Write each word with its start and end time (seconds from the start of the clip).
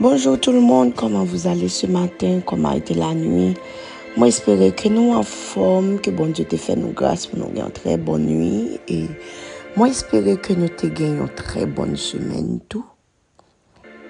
Bonjour 0.00 0.38
tout 0.38 0.52
le 0.52 0.60
monde, 0.60 0.94
comment 0.94 1.24
vous 1.24 1.46
allez 1.46 1.68
ce 1.68 1.86
matin, 1.86 2.40
comment 2.44 2.70
a 2.70 2.76
été 2.76 2.94
la 2.94 3.14
nuit? 3.14 3.54
Moi 4.16 4.28
espérer 4.28 4.72
que 4.72 4.88
nous 4.88 5.12
en 5.12 5.22
forme, 5.22 6.00
que 6.00 6.10
bon 6.10 6.26
Dieu 6.26 6.44
te 6.44 6.56
fait 6.56 6.76
nous 6.76 6.92
grâce 6.92 7.26
pour 7.26 7.38
nous 7.38 7.48
gagner 7.48 7.62
une 7.66 7.72
très 7.72 7.96
bonne 7.96 8.26
nuit 8.26 8.80
et 8.88 9.06
moi 9.76 9.88
espérer 9.88 10.36
que 10.36 10.52
nous 10.52 10.68
te 10.68 10.86
gagnons 10.86 11.22
une 11.22 11.34
très 11.34 11.66
bonne 11.66 11.96
semaine 11.96 12.60
tout. 12.68 12.84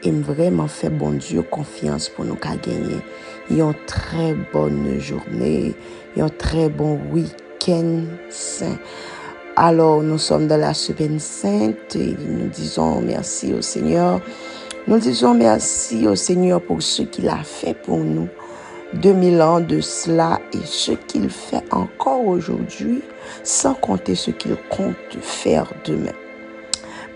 Et 0.03 0.11
vraiment 0.11 0.69
fait 0.69 0.91
bon 0.91 1.13
Dieu 1.13 1.43
confiance 1.43 2.11
pour 2.11 2.27
nous 2.27 2.37
gagner 2.37 2.97
une 3.51 3.75
très 3.87 4.35
bonne 4.53 5.01
journée, 5.01 5.75
un 6.19 6.29
très 6.29 6.69
bon 6.69 6.99
week-end. 7.11 8.03
Alors, 9.57 10.03
nous 10.03 10.19
sommes 10.19 10.49
dans 10.49 10.61
la 10.61 10.75
semaine 10.75 11.19
sainte 11.21 11.95
et 11.95 12.17
nous 12.29 12.49
disons 12.49 13.01
merci 13.01 13.55
au 13.55 13.63
Seigneur. 13.63 14.21
Nous 14.87 14.99
disons 14.99 15.33
merci 15.33 16.07
au 16.07 16.15
Seigneur 16.15 16.61
pour 16.61 16.83
ce 16.83 17.01
qu'il 17.01 17.27
a 17.31 17.43
fait 17.43 17.73
pour 17.73 17.99
nous. 17.99 18.29
2000 18.93 19.41
ans 19.41 19.61
de 19.61 19.81
cela 19.81 20.41
et 20.53 20.59
ce 20.63 20.93
qu'il 20.93 21.31
fait 21.31 21.65
encore 21.73 22.27
aujourd'hui, 22.27 23.01
sans 23.43 23.73
compter 23.73 24.15
ce 24.15 24.31
qu'il 24.31 24.57
compte 24.69 24.95
faire 25.23 25.73
demain. 25.87 26.13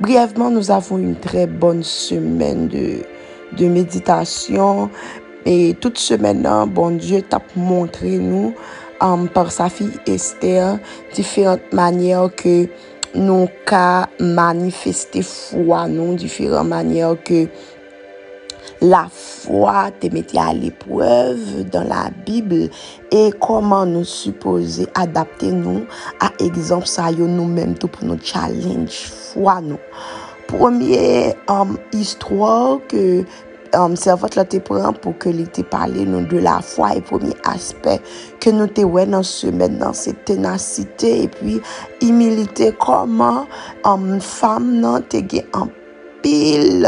Brièvement, 0.00 0.50
nous 0.50 0.70
avons 0.70 0.96
une 0.96 1.16
très 1.16 1.46
bonne 1.46 1.82
semaine 1.82 2.68
de, 2.68 3.02
de 3.58 3.66
méditation. 3.66 4.88
Et 5.44 5.76
toute 5.78 5.98
semaine, 5.98 6.48
bon 6.68 6.96
Dieu 6.96 7.20
t'a 7.20 7.42
montré 7.54 8.16
nous 8.16 8.54
um, 9.02 9.28
par 9.28 9.52
sa 9.52 9.68
fille 9.68 9.92
Esther 10.06 10.78
différentes 11.14 11.72
manières 11.74 12.30
que 12.34 12.66
nou 13.16 13.48
ka 13.68 14.08
manifeste 14.20 15.22
fwa 15.24 15.86
nou 15.90 16.16
diferan 16.18 16.68
manyer 16.68 17.16
ke 17.24 17.46
la 18.84 19.06
fwa 19.10 19.88
te 19.98 20.10
mette 20.14 20.38
a 20.38 20.52
l'epweve 20.54 21.64
dan 21.72 21.88
la 21.90 22.04
Bible 22.26 22.68
e 23.14 23.28
koman 23.42 23.94
nou 23.96 24.06
suppose 24.06 24.86
adapte 24.98 25.50
nou 25.54 25.86
a 26.22 26.30
egzamp 26.44 26.86
sa 26.86 27.08
yo 27.14 27.26
nou 27.30 27.48
menm 27.48 27.74
tou 27.78 27.90
pou 27.90 28.06
nou 28.06 28.20
challenge 28.22 29.08
fwa 29.32 29.58
nou. 29.64 29.80
Premier 30.48 31.34
um, 31.52 31.74
istwa 31.92 32.78
ke 32.88 33.24
um, 33.76 33.96
servat 33.98 34.36
la 34.38 34.44
te 34.48 34.60
pran 34.64 34.96
pou 35.02 35.16
ke 35.20 35.32
li 35.34 35.46
te 35.54 35.64
pale 35.66 36.04
nou 36.08 36.24
de 36.30 36.42
la 36.44 36.58
fwa 36.64 36.92
e 36.96 37.02
pomi 37.08 37.34
aspe 37.50 37.98
ke 38.42 38.52
nou 38.54 38.70
te 38.74 38.86
wè 38.88 39.04
nan 39.08 39.26
semen 39.26 39.78
nan 39.82 39.96
se 39.96 40.14
tenasite 40.28 41.12
e 41.24 41.26
pi 41.38 41.58
imilite 42.06 42.72
koman 42.82 43.44
um, 43.88 44.10
fam 44.24 44.72
nan 44.82 45.04
te 45.12 45.24
gen 45.30 45.48
an 45.58 45.72
pil 46.24 46.86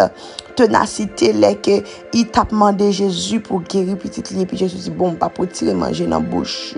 tenasite 0.59 1.31
lè 1.37 1.53
ke 1.63 1.81
i 2.17 2.25
tapman 2.35 2.77
de 2.79 2.91
Jezu 2.95 3.41
pou 3.47 3.63
geri 3.71 3.97
pitit 4.01 4.33
li. 4.33 4.45
Epi 4.45 4.59
Jezu 4.61 4.81
si 4.83 4.93
bon 4.95 5.17
pa 5.21 5.31
pou 5.33 5.49
tire 5.51 5.75
manje 5.79 6.07
nan 6.11 6.27
bouch 6.31 6.75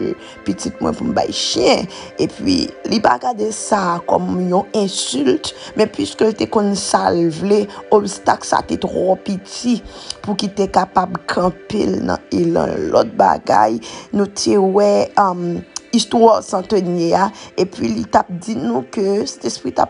pitit 0.47 0.79
mwen 0.83 0.97
pou 0.99 1.09
mbay 1.11 1.33
chien. 1.37 1.89
Epi 2.23 2.59
li 2.91 3.01
pa 3.05 3.17
gade 3.23 3.51
sa 3.57 3.99
kom 4.09 4.35
yon 4.51 4.69
insult. 4.79 5.53
Men 5.79 5.91
pwiske 5.93 6.33
te 6.39 6.49
kon 6.53 6.73
salvele, 6.79 7.65
obstak 7.95 8.47
sa 8.49 8.63
te 8.67 8.79
tro 8.83 9.17
piti 9.25 9.79
pou 10.23 10.39
ki 10.39 10.53
te 10.57 10.69
kapab 10.73 11.19
kampil 11.31 11.99
nan 12.09 12.33
ilan 12.35 12.91
lot 12.93 13.13
bagay. 13.19 13.81
Nou 14.17 14.31
te 14.33 14.59
wè... 14.61 14.93
Um, 15.23 15.63
histoire 15.93 16.43
tenir 16.69 17.17
hein. 17.17 17.33
et 17.57 17.67
puis 17.67 17.89
il 17.89 18.07
t'a 18.07 18.25
dit 18.29 18.57
nous 18.57 18.83
que 18.83 19.27
cet 19.27 19.45
esprit 19.45 19.73
t'a 19.73 19.89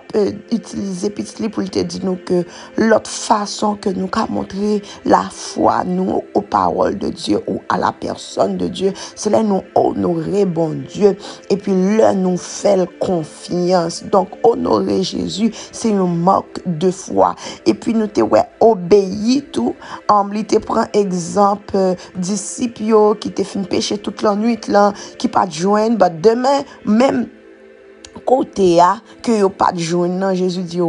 utilisé 0.50 1.10
petit 1.10 1.48
pour 1.48 1.68
te 1.68 1.78
dire 1.78 2.04
nous 2.04 2.16
que 2.16 2.44
l'autre 2.76 3.10
façon 3.10 3.76
que 3.76 3.88
nous 3.88 4.08
avons 4.12 4.32
montrer 4.32 4.82
la 5.04 5.28
foi 5.30 5.84
nous 5.84 6.22
aux 6.34 6.40
paroles 6.40 6.98
de 6.98 7.08
Dieu 7.08 7.40
ou 7.46 7.60
à 7.68 7.78
la 7.78 7.92
personne 7.92 8.56
de 8.56 8.68
Dieu 8.68 8.92
c'est 9.14 9.30
là 9.30 9.42
nous 9.42 9.62
honorer 9.74 10.44
bon 10.44 10.82
Dieu. 10.88 11.16
Et 11.50 11.56
puis 11.56 11.72
là 11.96 12.14
nous 12.14 12.36
faire 12.36 12.86
confiance. 12.98 14.04
Donc 14.04 14.28
honorer 14.42 15.02
Jésus 15.02 15.52
c'est 15.70 15.90
une 15.90 16.22
marque 16.22 16.60
de 16.66 16.90
foi. 16.90 17.34
Et 17.66 17.74
puis 17.74 17.94
nous 17.94 18.06
te 18.06 18.20
ouais 18.20 18.44
obéi 18.60 19.42
tout. 19.52 19.74
En 20.08 20.30
il 20.32 20.46
te 20.46 20.58
prend 20.58 20.84
exemple 20.92 21.76
euh, 21.76 21.94
disciple 22.16 22.82
qui 23.20 23.30
te 23.30 23.42
fait 23.42 23.62
péché 23.68 23.98
toute 23.98 24.22
la 24.22 24.34
nuit 24.34 24.58
là 24.68 24.92
qui 25.18 25.28
pas 25.28 25.48
joindre 25.48 25.91
bah, 25.96 26.10
demain, 26.10 26.62
même 26.84 27.28
côté 28.24 28.80
a 28.80 29.00
que 29.22 29.32
yo 29.32 29.48
pas 29.48 29.72
de 29.72 29.78
joindre 29.78 30.34
Jésus 30.34 30.62
dit 30.62 30.80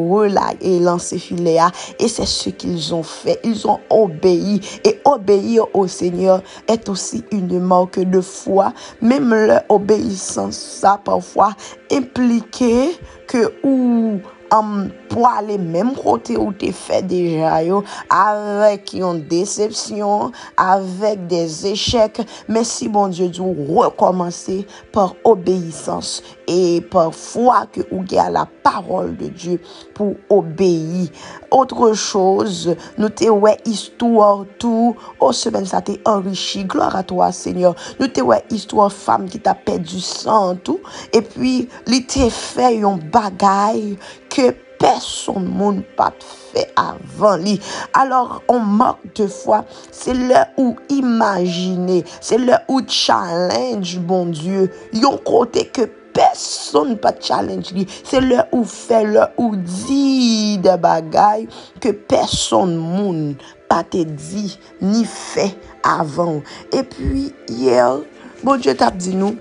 et 0.61 0.79
lancer 0.79 1.17
filet 1.17 1.57
et 1.99 2.07
c'est 2.07 2.25
ce 2.25 2.49
qu'ils 2.49 2.93
ont 2.93 3.03
fait. 3.03 3.39
Ils 3.43 3.67
ont 3.67 3.79
obéi 3.89 4.61
et 4.83 4.99
obéir 5.05 5.65
au 5.73 5.87
Seigneur 5.87 6.41
est 6.67 6.89
aussi 6.89 7.23
une 7.31 7.59
marque 7.59 7.99
de 7.99 8.21
foi. 8.21 8.73
Même 9.01 9.33
l'obéissance 9.33 10.57
ça 10.57 10.99
parfois 11.03 11.55
impliqué 11.91 12.91
que 13.27 13.53
ou 13.63 14.19
um, 14.53 14.87
pou 15.11 15.27
ale 15.29 15.57
menm 15.61 15.93
kote 15.97 16.35
ou 16.39 16.53
te 16.57 16.71
fe 16.75 17.01
deja 17.05 17.59
yo, 17.65 17.81
avek 18.13 18.95
yon 18.99 19.21
decepsyon, 19.29 20.33
avek 20.61 21.27
des 21.31 21.61
echek, 21.73 22.21
men 22.47 22.65
si 22.67 22.89
bon 22.91 23.13
Diyo 23.13 23.27
djou 23.29 23.81
rekomansi 23.81 24.63
par 24.93 25.13
obeysans 25.27 26.21
e 26.49 26.81
par 26.93 27.11
fwa 27.15 27.63
ke 27.73 27.83
ou 27.89 28.01
ge 28.09 28.17
a 28.21 28.29
la 28.33 28.45
parol 28.65 29.11
de 29.19 29.29
Diyo 29.29 29.59
pou 29.97 30.17
obeyi. 30.33 31.09
Otre 31.53 31.91
chose, 31.99 32.73
nou 32.97 33.13
te 33.13 33.29
we 33.29 33.53
istouar 33.69 34.45
tou, 34.61 34.93
o 35.21 35.29
semen 35.35 35.67
sa 35.69 35.83
te 35.85 35.99
enrichi, 36.09 36.63
gloar 36.69 36.97
a 36.97 37.03
toa 37.05 37.29
Senyor, 37.35 37.77
nou 37.99 38.09
te 38.09 38.23
we 38.25 38.39
istouar 38.53 38.89
fam 38.93 39.27
ki 39.29 39.43
ta 39.45 39.53
pe 39.57 39.77
du 39.81 40.01
san 40.01 40.57
tou, 40.65 40.81
e 41.13 41.21
pi 41.25 41.55
li 41.89 42.01
te 42.09 42.29
fe 42.33 42.71
yon 42.79 43.01
bagay 43.13 43.93
ke 44.33 44.49
person 44.83 45.45
moun 45.45 45.81
pat 45.97 46.23
fe 46.25 46.65
avan 46.79 47.43
li. 47.45 47.55
Alors, 47.95 48.41
on 48.51 48.59
mank 48.59 49.03
de 49.15 49.27
fwa, 49.31 49.63
se 49.91 50.15
le 50.17 50.43
ou 50.59 50.75
imagine, 50.91 52.01
se 52.19 52.39
le 52.39 52.57
ou 52.67 52.81
challenge, 52.87 53.99
bon 54.03 54.33
Diyo, 54.33 54.67
yon 54.97 55.19
kote 55.27 55.67
ke 55.75 55.87
person 56.13 56.97
pat 57.01 57.21
challenge 57.23 57.73
li. 57.77 57.85
Se 58.03 58.19
le 58.21 58.41
ou 58.51 58.67
fe, 58.67 59.03
le 59.07 59.27
ou 59.39 59.55
di 59.55 60.57
de 60.63 60.75
bagay, 60.81 61.47
ke 61.83 61.93
person 61.93 62.75
moun 62.75 63.37
pat 63.71 63.93
te 63.93 64.03
di, 64.09 64.49
ni 64.83 65.05
fe 65.07 65.47
avan. 65.87 66.41
E 66.75 66.83
pi, 66.83 67.29
yel, 67.63 68.03
bon 68.43 68.59
Diyo 68.59 68.75
tap 68.81 68.99
di 68.99 69.15
nou, 69.15 69.37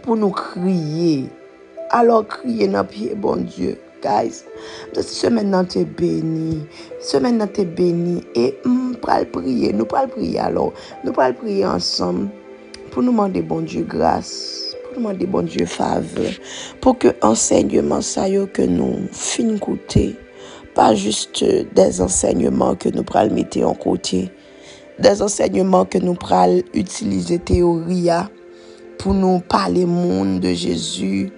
pou 0.00 0.16
nou 0.16 0.32
kriye. 0.32 1.28
Alors, 1.92 2.26
kriye 2.28 2.66
nan 2.68 2.88
piye, 2.88 3.14
bon 3.16 3.44
Diyo, 3.44 3.76
guys. 4.04 4.42
Mwen 4.92 5.04
se 5.06 5.16
semen 5.16 5.50
nan 5.54 5.68
te 5.70 5.84
beni. 5.98 6.62
Semen 7.04 7.40
nan 7.42 7.50
te 7.54 7.66
beni. 7.66 8.18
E 8.34 8.50
mwen 8.64 8.94
mm, 8.94 8.94
pral 9.04 9.26
priye. 9.34 9.72
Nou 9.76 9.88
pral 9.90 10.10
priye 10.12 10.40
alor. 10.44 10.72
Nou 11.04 11.16
pral 11.16 11.36
priye 11.38 11.66
ansam. 11.68 12.26
Pou 12.92 13.04
nou 13.04 13.16
mande 13.16 13.42
bon 13.44 13.66
Diyo 13.68 13.84
grase. 13.88 14.76
Pou 14.84 14.96
nou 14.96 15.08
mande 15.08 15.28
bon 15.30 15.48
Diyo 15.48 15.68
fave. 15.70 16.32
Pou 16.84 16.96
ke 16.98 17.12
ensegnman 17.26 18.02
sayo 18.06 18.46
ke 18.54 18.68
nou 18.70 19.04
fin 19.14 19.56
koute. 19.62 20.10
Pa 20.78 20.92
juste 20.94 21.46
des 21.74 22.02
ensegnman 22.04 22.78
ke 22.78 22.94
nou 22.94 23.06
pral 23.06 23.34
mette 23.34 23.62
an 23.66 23.78
kote. 23.78 24.26
Des 24.98 25.22
ensegnman 25.22 25.86
ke 25.90 26.02
nou 26.02 26.18
pral 26.18 26.60
utilize 26.72 27.38
teoriya. 27.46 28.26
pou 28.98 29.14
nou 29.14 29.40
pale 29.46 29.86
moun 29.86 30.38
de 30.42 30.52
Jezu, 30.58 31.30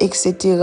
etc. 0.00 0.62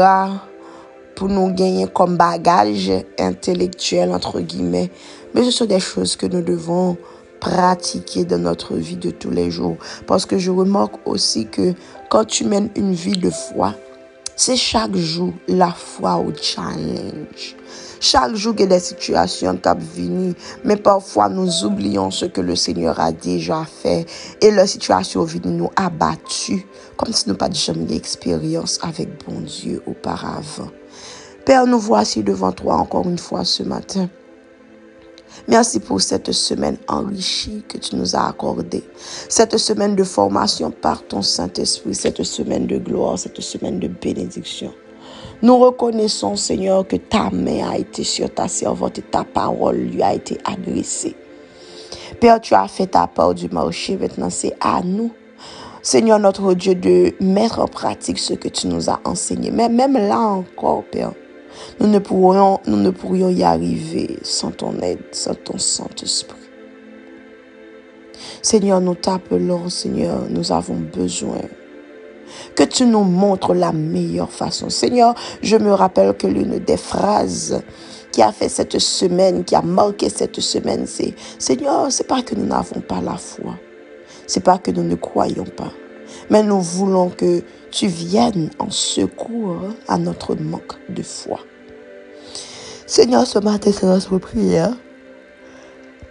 pour 1.15 1.29
nous 1.29 1.53
gagner 1.53 1.87
comme 1.87 2.17
bagage 2.17 2.91
intellectuel, 3.19 4.11
entre 4.11 4.39
guillemets. 4.39 4.91
Mais 5.33 5.43
ce 5.43 5.51
sont 5.51 5.65
des 5.65 5.79
choses 5.79 6.15
que 6.15 6.25
nous 6.25 6.41
devons 6.41 6.97
pratiquer 7.39 8.23
dans 8.23 8.37
notre 8.37 8.75
vie 8.75 8.97
de 8.97 9.11
tous 9.11 9.31
les 9.31 9.51
jours. 9.51 9.77
Parce 10.07 10.25
que 10.25 10.37
je 10.37 10.51
remarque 10.51 10.95
aussi 11.05 11.47
que 11.47 11.73
quand 12.09 12.25
tu 12.25 12.45
mènes 12.45 12.69
une 12.75 12.93
vie 12.93 13.17
de 13.17 13.29
foi, 13.29 13.73
c'est 14.35 14.55
chaque 14.55 14.95
jour 14.95 15.33
la 15.47 15.71
foi 15.71 16.15
au 16.15 16.33
challenge. 16.33 17.55
Chaque 17.99 18.33
jour, 18.33 18.55
il 18.57 18.61
y 18.61 18.63
a 18.63 18.67
des 18.67 18.79
situations 18.79 19.55
qui 19.55 19.69
venir, 19.99 20.33
mais 20.63 20.75
parfois 20.75 21.29
nous 21.29 21.63
oublions 21.63 22.09
ce 22.09 22.25
que 22.25 22.41
le 22.41 22.55
Seigneur 22.55 22.99
a 22.99 23.11
déjà 23.11 23.63
fait 23.63 24.07
et 24.41 24.49
la 24.49 24.65
situation 24.65 25.23
vient 25.23 25.41
nous 25.45 25.69
abattu, 25.75 26.65
comme 26.97 27.13
si 27.13 27.29
nous 27.29 27.35
pas 27.35 27.51
jamais 27.51 27.85
d'expérience 27.85 28.79
avec 28.81 29.23
bon 29.23 29.41
Dieu 29.41 29.83
auparavant. 29.85 30.71
Père, 31.51 31.67
nous 31.67 31.79
voici 31.79 32.23
devant 32.23 32.53
toi 32.53 32.75
encore 32.75 33.09
une 33.09 33.17
fois 33.17 33.43
ce 33.43 33.61
matin. 33.61 34.07
Merci 35.49 35.81
pour 35.81 35.99
cette 35.99 36.31
semaine 36.31 36.77
enrichie 36.87 37.61
que 37.67 37.77
tu 37.77 37.97
nous 37.97 38.15
as 38.15 38.25
accordée. 38.25 38.85
Cette 39.27 39.57
semaine 39.57 39.97
de 39.97 40.05
formation 40.05 40.71
par 40.71 41.05
ton 41.05 41.21
Saint-Esprit, 41.21 41.93
cette 41.93 42.23
semaine 42.23 42.67
de 42.67 42.77
gloire, 42.77 43.19
cette 43.19 43.41
semaine 43.41 43.79
de 43.79 43.89
bénédiction. 43.89 44.73
Nous 45.41 45.57
reconnaissons, 45.57 46.37
Seigneur, 46.37 46.87
que 46.87 46.95
ta 46.95 47.29
main 47.31 47.69
a 47.69 47.77
été 47.77 48.05
sur 48.05 48.33
ta 48.33 48.47
servante 48.47 48.99
et 48.99 49.01
ta 49.01 49.25
parole 49.25 49.75
lui 49.75 50.01
a 50.01 50.13
été 50.13 50.37
adressée. 50.45 51.17
Père, 52.21 52.39
tu 52.39 52.53
as 52.53 52.69
fait 52.69 52.87
ta 52.87 53.07
part 53.07 53.35
du 53.35 53.49
marché. 53.49 53.97
Maintenant, 53.97 54.29
c'est 54.29 54.55
à 54.61 54.81
nous, 54.85 55.11
Seigneur 55.81 56.17
notre 56.17 56.53
Dieu, 56.53 56.75
de 56.75 57.11
mettre 57.19 57.59
en 57.59 57.67
pratique 57.67 58.19
ce 58.19 58.35
que 58.35 58.47
tu 58.47 58.67
nous 58.67 58.89
as 58.89 59.01
enseigné. 59.03 59.51
Mais 59.51 59.67
même 59.67 59.97
là 59.97 60.17
encore, 60.17 60.85
Père, 60.89 61.11
nous 61.79 61.87
ne 61.87 61.99
pourrions, 61.99 62.59
y 63.29 63.43
arriver 63.43 64.19
sans 64.23 64.51
ton 64.51 64.79
aide, 64.81 65.03
sans 65.11 65.35
ton 65.35 65.57
Saint-Esprit. 65.57 66.37
Seigneur, 68.41 68.81
nous 68.81 68.95
t'appelons, 68.95 69.69
Seigneur, 69.69 70.23
nous 70.29 70.51
avons 70.51 70.75
besoin 70.75 71.41
que 72.55 72.63
tu 72.63 72.85
nous 72.85 73.03
montres 73.03 73.53
la 73.53 73.71
meilleure 73.71 74.31
façon. 74.31 74.69
Seigneur, 74.69 75.15
je 75.41 75.57
me 75.57 75.71
rappelle 75.71 76.15
que 76.15 76.27
l'une 76.27 76.59
des 76.59 76.77
phrases 76.77 77.61
qui 78.11 78.21
a 78.21 78.31
fait 78.31 78.49
cette 78.49 78.77
semaine, 78.79 79.43
qui 79.43 79.55
a 79.55 79.61
marqué 79.61 80.09
cette 80.09 80.39
semaine, 80.39 80.85
c'est 80.85 81.13
Seigneur, 81.39 81.91
c'est 81.91 82.07
pas 82.07 82.21
que 82.21 82.35
nous 82.35 82.45
n'avons 82.45 82.81
pas 82.81 83.01
la 83.01 83.17
foi. 83.17 83.55
C'est 84.27 84.43
pas 84.43 84.57
que 84.57 84.71
nous 84.71 84.83
ne 84.83 84.95
croyons 84.95 85.45
pas. 85.45 85.71
Mais 86.29 86.43
nous 86.43 86.61
voulons 86.61 87.09
que 87.09 87.43
tu 87.71 87.87
viennes 87.87 88.49
en 88.59 88.69
secours 88.69 89.61
à 89.87 89.97
notre 89.97 90.35
manque 90.35 90.73
de 90.89 91.03
foi. 91.03 91.39
Seigneur, 92.85 93.25
ce 93.25 93.39
matin, 93.39 93.71
c'est 93.71 93.85
notre 93.85 94.17
prière. 94.17 94.75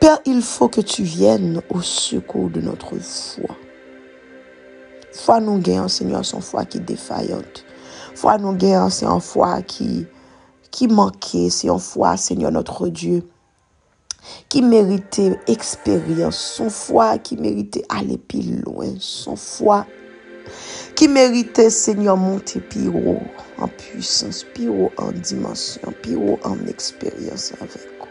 Père, 0.01 0.19
il 0.25 0.41
faut 0.41 0.69
que 0.69 0.81
tu 0.81 1.03
viennes 1.03 1.61
au 1.69 1.83
secours 1.83 2.49
de 2.49 2.63
notre 2.63 2.97
foi. 2.97 3.55
Foi 5.13 5.41
nous 5.41 5.59
gagnons, 5.59 5.89
Seigneur, 5.89 6.25
son 6.25 6.41
foi 6.41 6.65
qui 6.65 6.79
est 6.79 6.81
défaillante. 6.81 7.65
Foi 8.15 8.39
nous 8.39 8.55
gagnons, 8.55 8.89
c'est 8.89 9.05
une 9.05 9.21
foi 9.21 9.61
qui, 9.61 10.07
qui 10.71 10.89
manquait, 10.89 11.51
c'est 11.51 11.69
une 11.69 11.79
foi, 11.79 12.17
Seigneur, 12.17 12.51
notre 12.51 12.89
Dieu, 12.89 13.25
qui 14.51 14.61
méritait 14.63 15.39
expérience, 15.47 16.37
son 16.37 16.69
foi 16.69 17.17
qui 17.19 17.37
méritait 17.37 17.85
aller 17.89 18.19
plus 18.19 18.61
loin, 18.67 18.89
son 18.99 19.37
foi 19.37 19.87
qui 20.97 21.09
méritait, 21.09 21.71
Seigneur, 21.71 22.17
monter 22.17 22.61
plus 22.61 22.91
en 23.59 23.69
puissance, 23.69 24.45
plus 24.53 24.69
en 24.99 25.13
dimension, 25.13 25.95
plus 26.03 26.19
en 26.43 26.67
expérience 26.67 27.53
avec 27.61 27.73
vous. 27.73 28.07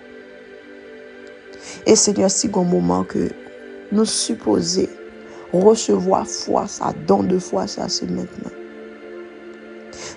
Et 1.85 1.95
Seigneur, 1.95 2.31
si 2.31 2.49
un 2.53 2.63
moment 2.63 3.03
que 3.03 3.29
nous 3.91 4.05
supposons 4.05 4.87
recevoir 5.51 6.25
foi, 6.25 6.67
ça, 6.67 6.93
don 7.05 7.23
de 7.23 7.37
foi, 7.37 7.67
ça 7.67 7.89
c'est 7.89 8.09
maintenant. 8.09 8.51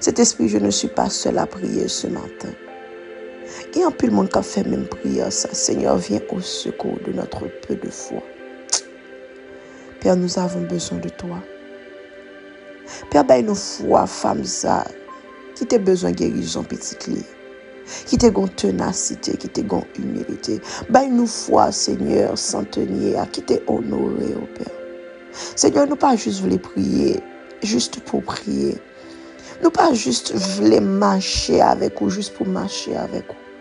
Cet 0.01 0.21
esprit, 0.21 0.49
je 0.49 0.59
ne 0.59 0.71
suis 0.71 0.89
pas 0.89 1.11
seul 1.11 1.39
à 1.39 1.47
prier 1.47 1.89
ce 1.89 2.07
matin. 2.07 2.51
Et 3.75 3.83
un 3.83 3.91
peu 3.91 4.07
le 4.07 4.13
monde 4.13 4.29
qui 4.29 4.39
a 4.39 4.43
fait 4.43 4.65
même 4.65 4.87
prière, 4.87 5.33
ça, 5.33 5.49
Seigneur, 5.53 5.97
viens 5.97 6.21
au 6.31 6.41
secours 6.41 6.99
de 7.07 7.13
notre 7.13 7.47
peu 7.67 7.75
de 7.75 7.89
foi. 7.89 8.23
Père, 10.01 10.17
nous 10.17 10.39
avons 10.39 10.63
besoin 10.63 10.99
de 10.99 11.09
toi. 11.09 11.39
Père, 13.11 13.25
ben 13.25 13.47
nous 13.47 13.55
foi, 13.55 14.07
femmes, 14.07 14.45
ça, 14.45 14.85
qui 15.55 15.67
t'a 15.67 15.79
besoin 15.79 16.11
de 16.11 16.17
guérison, 16.17 16.63
petite 16.63 17.07
lit 17.07 17.25
qui 18.07 18.19
te 18.19 18.27
gon 18.27 18.47
ténacité, 18.47 19.37
qui 19.37 19.49
te 19.49 19.61
gon 19.61 19.85
humilité? 19.99 20.61
Bah, 20.89 21.07
nous 21.07 21.27
foi, 21.27 21.73
Seigneur, 21.73 22.37
sans 22.39 22.65
tenir, 22.65 23.29
qui 23.31 23.43
te 23.43 23.55
honoré, 23.67 24.35
au 24.35 24.47
Père. 24.57 24.73
Seigneur, 25.57 25.87
nous 25.87 25.97
pas 25.97 26.17
juste 26.17 26.41
voulons 26.41 26.59
prier, 26.59 27.21
juste 27.63 28.01
pour 28.01 28.23
prier. 28.23 28.77
Nous 29.63 29.71
pas 29.71 29.93
juste 29.95 30.35
voulons 30.35 30.81
marcher 30.81 31.61
avec 31.61 32.01
vous, 32.01 32.11
juste 32.11 32.35
pour 32.35 32.47
marcher 32.47 32.97
avec 32.97 33.25
vous. 33.29 33.52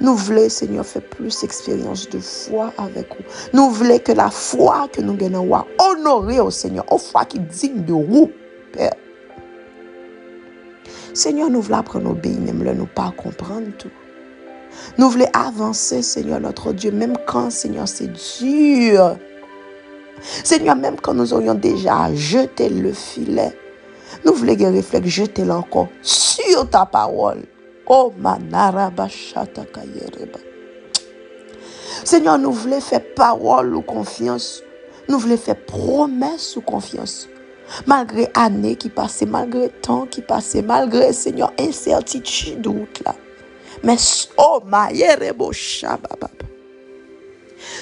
Nous 0.00 0.14
voulons, 0.16 0.48
Seigneur, 0.48 0.84
faire 0.84 1.02
plus 1.02 1.42
expérience 1.44 2.08
de 2.08 2.18
foi 2.18 2.72
avec 2.78 3.08
vous. 3.08 3.24
Nous 3.52 3.70
voulons 3.70 3.98
que 3.98 4.12
la 4.12 4.30
foi 4.30 4.88
que 4.92 5.00
nous 5.00 5.14
gagnons, 5.14 5.48
honorer 5.78 6.40
au 6.40 6.50
Seigneur, 6.50 6.84
une 6.90 6.98
foi 6.98 7.24
qui 7.24 7.38
digne 7.38 7.84
de 7.84 7.92
vous, 7.92 8.30
Père. 8.72 8.94
Seigneur, 11.14 11.50
nous 11.50 11.60
voulons 11.60 11.78
apprendre 11.78 12.08
à 12.08 12.12
obéir, 12.12 12.40
même 12.40 12.62
nous 12.76 12.86
pas 12.86 13.12
comprendre 13.16 13.68
tout. 13.78 13.90
Nous 14.98 15.10
voulons 15.10 15.28
avancer, 15.34 16.02
Seigneur, 16.02 16.40
notre 16.40 16.72
Dieu, 16.72 16.90
même 16.90 17.16
quand, 17.26 17.50
Seigneur, 17.50 17.86
c'est 17.86 18.10
dur. 18.40 19.16
Seigneur, 20.44 20.76
même 20.76 20.96
quand 21.00 21.14
nous 21.14 21.34
aurions 21.34 21.54
déjà 21.54 22.14
jeté 22.14 22.68
le 22.68 22.92
filet, 22.92 23.56
nous 24.24 24.34
voulons 24.34 24.56
que 24.56 24.64
réflexe, 24.64 25.08
jeter 25.08 25.50
encore 25.50 25.88
sur 26.00 26.68
ta 26.70 26.86
parole. 26.86 27.42
Oh, 27.86 28.12
Seigneur, 32.04 32.38
nous 32.38 32.52
voulons 32.52 32.80
faire 32.80 33.14
parole 33.14 33.74
ou 33.74 33.82
confiance. 33.82 34.62
Nous 35.08 35.18
voulons 35.18 35.36
faire 35.36 35.56
promesse 35.56 36.56
ou 36.56 36.60
confiance. 36.60 37.28
Malgré 37.86 38.28
années 38.34 38.76
qui 38.76 38.88
passaient, 38.88 39.26
malgré 39.26 39.68
temps 39.68 40.06
qui 40.06 40.20
passait, 40.20 40.62
malgré, 40.62 41.12
Seigneur, 41.12 41.52
incertitude, 41.58 42.60
doute 42.60 43.02
là. 43.04 43.14
Mais, 43.82 43.96
oh, 44.36 44.60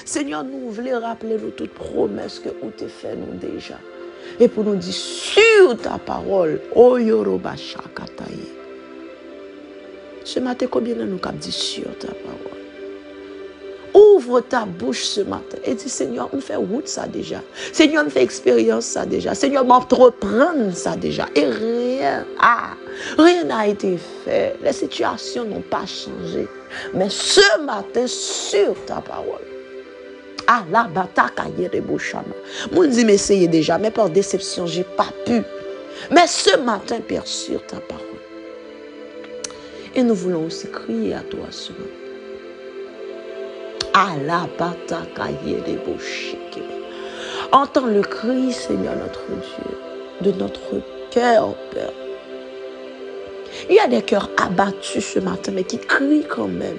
Seigneur, 0.05 0.43
nous 0.43 0.71
voulons 0.71 0.99
rappeler 0.99 1.37
nous 1.37 1.51
toutes 1.51 1.73
promesses 1.73 2.39
que 2.39 2.49
vous 2.49 2.71
t'es 2.71 2.87
fait 2.87 3.15
nous 3.15 3.37
déjà. 3.37 3.77
Et 4.39 4.47
pour 4.47 4.63
nous 4.63 4.75
dire 4.75 4.93
sur 4.93 5.77
ta 5.81 5.97
parole, 5.97 6.61
oh 6.75 6.97
Yoroba 6.97 7.55
Shakataye. 7.55 8.60
Ce 10.33 10.39
matin, 10.39 10.65
combien 10.71 10.95
de 10.95 11.03
nous 11.03 11.19
avons 11.21 11.37
dit 11.37 11.51
sur 11.51 11.83
ta 11.99 12.07
parole? 12.07 12.61
Ouvre 13.93 14.39
ta 14.39 14.63
bouche 14.63 15.03
ce 15.03 15.19
matin 15.19 15.57
et 15.65 15.75
dis 15.75 15.89
Seigneur, 15.89 16.29
on 16.31 16.39
fait 16.39 16.55
route 16.55 16.87
ça 16.87 17.05
déjà. 17.05 17.41
Seigneur, 17.73 18.05
on 18.07 18.09
fait 18.09 18.23
expérience 18.23 18.85
ça 18.85 19.05
déjà. 19.05 19.35
Seigneur, 19.35 19.65
m'entreprendre 19.65 20.73
ça 20.73 20.95
déjà. 20.95 21.25
Et 21.35 21.43
rien, 21.43 22.25
ah, 22.39 22.69
rien 23.17 23.43
n'a 23.43 23.67
été 23.67 23.97
fait. 24.23 24.55
Les 24.63 24.71
situations 24.71 25.43
n'ont 25.43 25.63
pas 25.69 25.85
changé. 25.85 26.47
Mais 26.93 27.09
ce 27.09 27.61
matin, 27.65 28.07
sur 28.07 28.73
ta 28.85 29.01
parole, 29.01 29.45
ah 30.47 30.63
la 30.71 30.85
bataille 30.85 31.69
Mon 32.71 32.85
dit 32.85 33.03
m'essayer 33.03 33.49
déjà, 33.49 33.77
mais 33.77 33.91
par 33.91 34.09
déception, 34.09 34.65
j'ai 34.65 34.85
pas 34.85 35.09
pu. 35.25 35.41
Mais 36.09 36.25
ce 36.25 36.57
matin, 36.57 37.01
Père, 37.05 37.27
sur 37.27 37.61
ta 37.65 37.81
parole. 37.81 38.10
Et 39.93 40.03
nous 40.03 40.15
voulons 40.15 40.45
aussi 40.45 40.69
crier 40.69 41.13
à 41.15 41.19
toi 41.19 41.47
ce 41.49 41.73
matin. 41.73 41.85
Entends 47.51 47.87
le 47.87 48.01
cri, 48.01 48.53
Seigneur 48.53 48.95
notre 48.95 49.25
Dieu, 49.27 50.31
de 50.31 50.31
notre 50.37 50.81
cœur, 51.11 51.55
Père. 51.71 51.91
Il 53.69 53.75
y 53.75 53.79
a 53.79 53.87
des 53.87 54.01
cœurs 54.01 54.29
abattus 54.37 55.05
ce 55.05 55.19
matin, 55.19 55.51
mais 55.53 55.65
qui 55.65 55.77
crient 55.77 56.23
quand 56.23 56.47
même. 56.47 56.77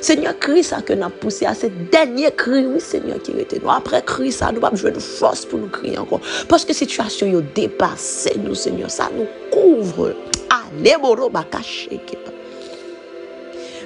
Seigneur, 0.00 0.38
crie 0.38 0.64
ça 0.64 0.80
que 0.80 0.94
nous 0.94 1.02
avons 1.02 1.12
poussé 1.20 1.44
à 1.44 1.54
ce 1.54 1.66
dernier 1.66 2.30
cri, 2.30 2.64
oui, 2.66 2.80
Seigneur, 2.80 3.20
qui 3.20 3.32
était 3.32 3.58
nous. 3.58 3.70
Après, 3.70 4.02
cri 4.02 4.32
ça, 4.32 4.50
nous 4.50 4.60
pas 4.60 4.70
besoin 4.70 4.92
de 4.92 4.98
force 4.98 5.44
pour 5.44 5.58
nous 5.58 5.68
crier 5.68 5.98
encore. 5.98 6.20
Parce 6.48 6.64
que 6.64 6.72
situation 6.72 7.26
a 7.36 7.42
dépassé 7.54 8.32
nous, 8.42 8.54
Seigneur. 8.54 8.90
Ça 8.90 9.10
nous 9.14 9.26
couvre. 9.52 10.14
Allez, 10.48 10.96
moro, 11.00 11.30
caché. 11.50 12.00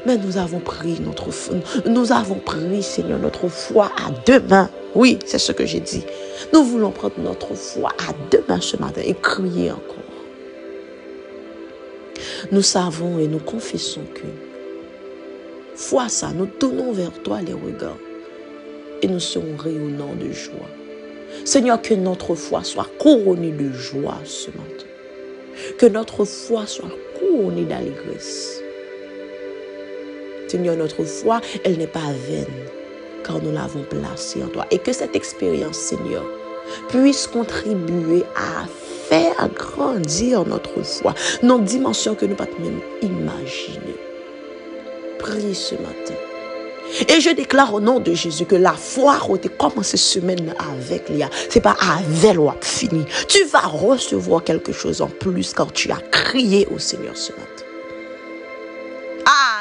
Mais 0.07 0.17
nous 0.17 0.39
avons 0.39 0.61
pris 0.61 1.01
notre 1.01 1.29
nous 1.87 2.13
avons 2.13 2.37
pris, 2.37 2.83
Seigneur, 2.83 3.19
notre 3.19 3.49
foi 3.49 3.91
à 3.97 4.11
deux 4.27 4.41
mains. 4.41 4.71
Oui, 4.95 5.19
c'est 5.27 5.39
ce 5.39 5.53
que 5.53 5.67
j'ai 5.67 5.81
dit. 5.81 6.05
Nous 6.53 6.65
voulons 6.65 6.91
prendre 6.91 7.19
notre 7.19 7.55
foi 7.55 7.91
à 8.09 8.13
deux 8.31 8.43
mains 8.49 8.61
ce 8.61 8.77
matin 8.77 9.03
et 9.05 9.15
crier 9.15 9.71
encore. 9.71 9.97
Nous 12.51 12.63
savons 12.63 13.19
et 13.19 13.27
nous 13.27 13.39
confessons 13.39 14.03
que 14.15 14.27
foi 15.75 16.09
ça, 16.09 16.31
nous 16.35 16.47
tournons 16.47 16.93
vers 16.93 17.13
toi 17.23 17.41
les 17.41 17.53
regards 17.53 17.97
et 19.03 19.09
nous 19.09 19.21
serons 19.21 19.57
rayonnants 19.57 20.15
de 20.15 20.33
joie. 20.33 20.69
Seigneur, 21.45 21.81
que 21.81 21.95
notre 21.95 22.35
foi 22.35 22.65
soit 22.65 22.89
couronnée 22.99 23.53
de 23.53 23.73
joie 23.73 24.19
ce 24.25 24.49
matin. 24.49 24.87
Que 25.79 25.87
notre 25.87 26.25
foi 26.25 26.67
soit 26.67 26.91
couronnée 27.19 27.65
d'allégresse. 27.65 28.60
Seigneur, 30.51 30.77
notre 30.77 31.05
foi, 31.05 31.41
elle 31.63 31.79
n'est 31.79 31.87
pas 31.87 32.01
vaine, 32.29 32.45
car 33.23 33.41
nous 33.41 33.53
l'avons 33.53 33.85
placée 33.85 34.43
en 34.43 34.49
toi. 34.49 34.67
Et 34.73 34.79
que 34.79 34.93
cette 34.93 35.15
expérience, 35.15 35.77
Seigneur, 35.77 36.25
puisse 36.89 37.29
contribuer 37.29 38.25
à 38.35 38.67
faire 39.09 39.49
grandir 39.55 40.45
notre 40.45 40.83
foi, 40.83 41.15
nos 41.45 41.61
dimensions 41.61 42.17
que 42.17 42.25
nous 42.25 42.33
ne 42.33 42.37
pouvons 42.37 42.65
même 42.65 42.81
imaginer. 43.01 43.95
Prie 45.21 45.55
ce 45.55 45.77
matin 45.77 46.15
Et 47.09 47.21
je 47.21 47.31
déclare 47.31 47.73
au 47.73 47.79
nom 47.79 48.01
de 48.01 48.13
Jésus 48.13 48.45
que 48.45 48.57
la 48.57 48.73
foi 48.73 49.19
a 49.19 49.49
commencé 49.57 49.97
semaine 49.97 50.53
avec 50.59 51.09
Léa. 51.11 51.31
C'est 51.49 51.61
pas 51.61 51.77
avec 51.81 52.35
loi 52.35 52.57
fini. 52.61 53.05
Tu 53.29 53.45
vas 53.45 53.69
recevoir 53.69 54.43
quelque 54.43 54.73
chose 54.73 55.01
en 55.01 55.09
plus 55.09 55.55
quand 55.55 55.73
tu 55.73 55.93
as 55.93 56.01
crié 56.11 56.67
au 56.75 56.81
Seigneur 56.81 57.17
ce 57.17 57.31
matin. 57.31 57.70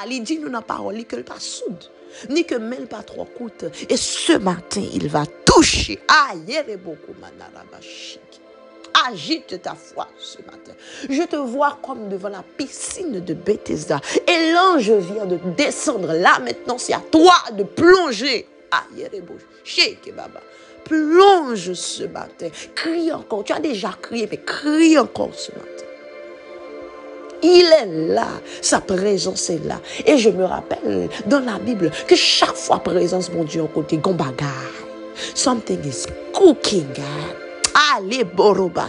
Ah, 0.10 0.14
il 0.14 0.24
dit 0.24 0.40
nous 0.40 0.50
n'a 0.50 0.62
parole 0.62 1.06
que 1.06 1.18
pas 1.18 1.40
soude, 1.40 1.84
ni 2.30 2.44
que 2.44 2.56
mêle 2.56 2.88
pas 2.88 3.04
trop 3.04 3.26
coûte. 3.26 3.66
Et 3.90 3.98
ce 3.98 4.34
matin, 4.38 4.82
il 4.94 5.08
va 5.08 5.24
toucher. 5.46 6.00
Ah, 6.08 6.32
hier 6.48 6.68
est 6.68 6.78
beaucoup 6.78 7.14
Agite 9.08 9.62
ta 9.62 9.76
foi 9.76 10.08
ce 10.18 10.40
matin. 10.40 10.72
Je 11.08 11.22
te 11.24 11.36
vois 11.36 11.78
comme 11.84 12.10
devant 12.10 12.30
la 12.30 12.44
piscine 12.58 13.24
de 13.24 13.34
Bethesda. 13.36 14.02
Et 14.28 14.52
l'ange 14.52 14.92
vient 14.92 15.26
de 15.26 15.38
descendre. 15.56 16.12
Là, 16.14 16.40
maintenant, 16.40 16.80
c'est 16.80 16.94
à 16.94 17.02
toi 17.12 17.36
de 17.54 17.64
plonger. 17.64 18.48
Ah, 18.72 18.86
Baba. 20.16 20.42
Plonge 20.86 21.74
ce 21.74 22.04
matin. 22.06 22.50
Crie 22.74 23.12
encore. 23.12 23.44
Tu 23.44 23.54
as 23.54 23.60
déjà 23.60 23.96
crié, 24.02 24.28
mais 24.30 24.38
crie 24.38 24.98
encore 24.98 25.36
ce 25.36 25.52
matin. 25.52 25.89
Il 27.42 27.66
est 27.82 28.14
là. 28.14 28.28
Sa 28.62 28.82
présence 28.82 29.50
est 29.50 29.66
là. 29.66 29.80
Et 30.06 30.18
je 30.18 30.30
me 30.30 30.44
rappelle 30.44 31.10
dans 31.26 31.40
la 31.40 31.58
Bible 31.60 31.92
que 32.08 32.16
chaque 32.16 32.56
fois 32.56 32.80
présence, 32.80 33.32
mon 33.32 33.44
Dieu, 33.44 33.62
en 33.62 33.68
côté, 33.68 33.98
gombaga. 33.98 34.48
Something 35.36 35.86
is 35.86 36.06
cooking. 36.34 36.88
Allez, 37.96 38.24
Boroba 38.24 38.88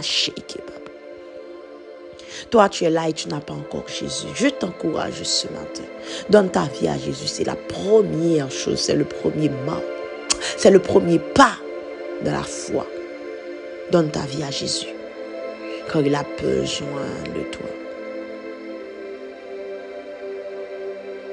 Toi, 2.49 2.69
tu 2.69 2.83
es 2.83 2.89
là 2.89 3.07
et 3.07 3.13
tu 3.13 3.29
n'as 3.29 3.39
pas 3.39 3.53
encore 3.53 3.87
Jésus. 3.87 4.27
Je 4.35 4.47
t'encourage 4.47 5.23
ce 5.23 5.47
matin. 5.47 5.83
Donne 6.29 6.49
ta 6.49 6.63
vie 6.63 6.87
à 6.87 6.97
Jésus. 6.97 7.27
C'est 7.27 7.45
la 7.45 7.55
première 7.55 8.51
chose, 8.51 8.79
c'est 8.79 8.95
le 8.95 9.05
premier 9.05 9.49
pas. 9.49 9.81
C'est 10.57 10.71
le 10.71 10.79
premier 10.79 11.19
pas 11.19 11.55
de 12.23 12.29
la 12.29 12.43
foi. 12.43 12.85
Donne 13.91 14.11
ta 14.11 14.21
vie 14.21 14.43
à 14.43 14.51
Jésus. 14.51 14.87
Quand 15.91 16.01
il 16.01 16.15
a 16.15 16.23
besoin 16.41 17.07
de 17.35 17.43
toi. 17.51 17.80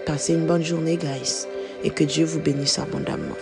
Passez 0.09 0.33
une 0.33 0.47
bonne 0.47 0.65
journée, 0.65 0.97
guys. 0.97 1.47
Et 1.85 1.91
que 1.91 2.03
Dieu 2.03 2.25
vous 2.25 2.41
bénisse 2.41 2.79
abondamment. 2.79 3.37